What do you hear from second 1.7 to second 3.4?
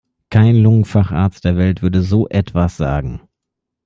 würde so etwas sagen.